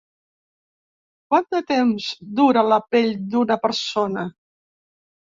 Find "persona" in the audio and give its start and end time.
3.67-4.25